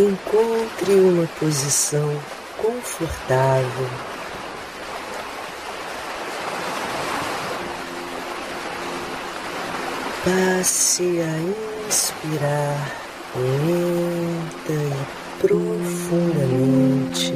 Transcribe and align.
Encontre 0.00 0.94
uma 0.94 1.26
posição 1.40 2.08
confortável. 2.56 3.88
Passe 10.24 11.20
a 11.20 11.88
inspirar 11.88 12.94
lenta 13.34 14.72
e 14.72 14.92
profundamente. 15.40 17.34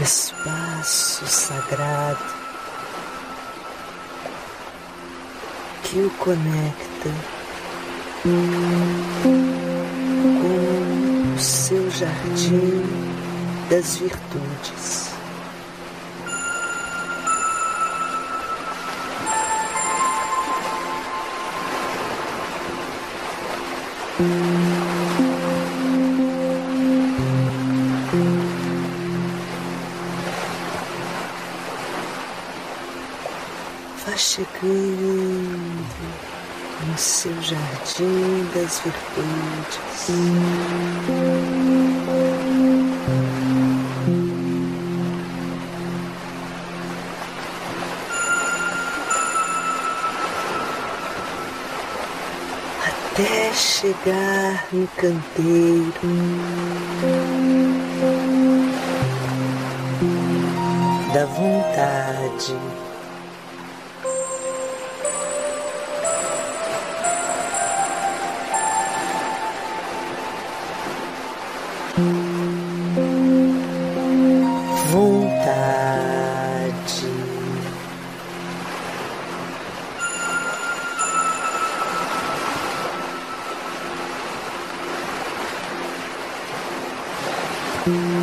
Espaço 0.00 1.26
sagrado 1.26 2.24
que 5.84 6.00
o 6.00 6.10
conecta 6.18 7.10
com 10.40 11.36
o 11.36 11.38
seu 11.38 11.88
jardim 11.90 12.82
das 13.70 13.96
virtudes. 13.96 15.21
Vá 24.18 24.26
chegando 34.16 35.32
no 36.86 36.98
seu 36.98 37.32
jardim 37.40 38.46
das 38.52 38.80
virtudes. 38.80 39.80
Chegar 53.62 54.66
no 54.72 54.88
canteiro. 54.88 55.92
Da 61.14 61.26
vontade. 61.26 62.91
Vontade. 87.84 88.22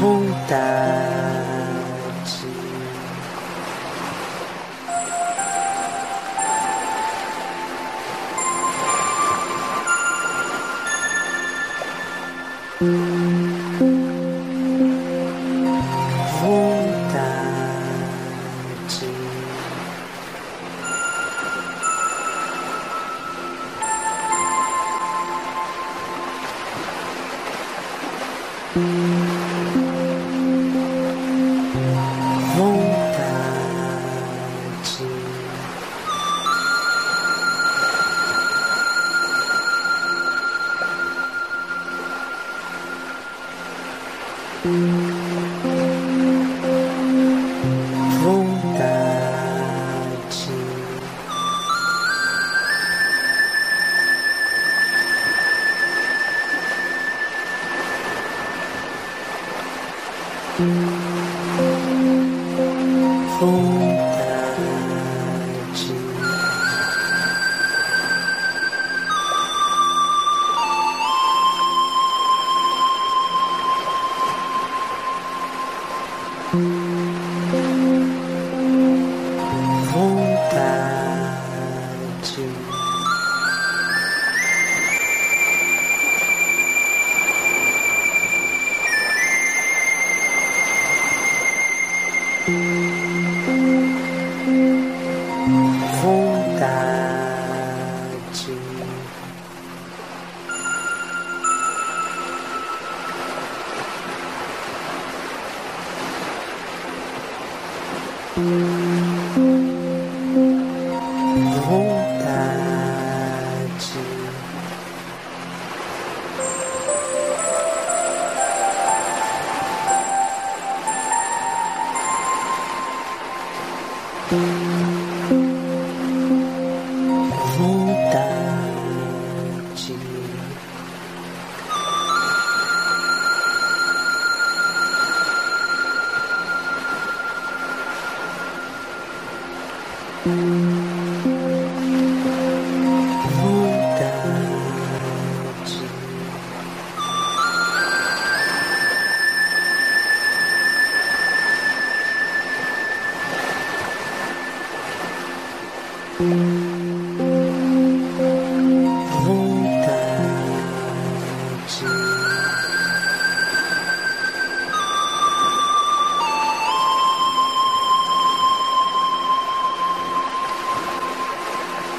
Vontade. 0.00 1.07
Mm-hmm. 28.78 29.27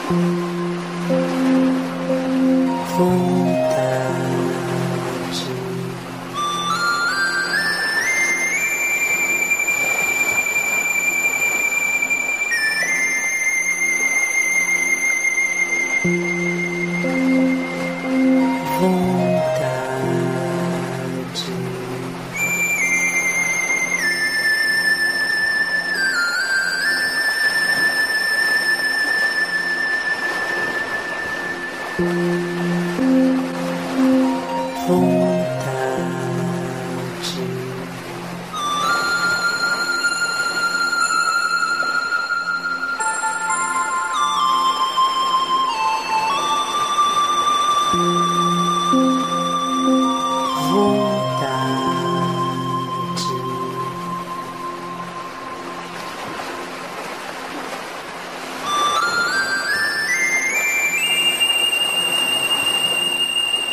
thank 0.09 0.49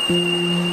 Música 0.09 0.66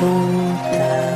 vontade. 0.00 1.07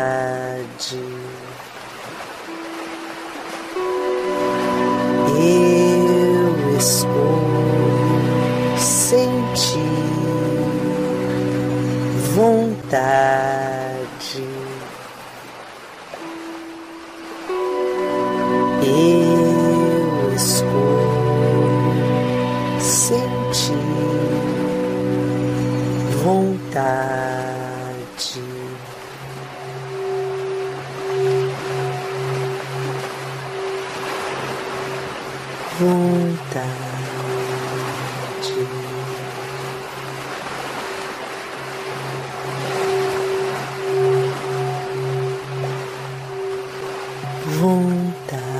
verdade. 0.00 0.98
Eu 5.36 6.76
escolho 6.76 7.90
sentir 8.78 9.78
vontade. 12.34 13.70
Eu 18.82 20.34
escolho 20.34 21.70
sentir 22.80 23.74
vontade. 26.24 27.30
vontade. 47.58 48.59